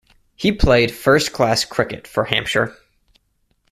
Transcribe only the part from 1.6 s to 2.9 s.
cricket for Hampshire.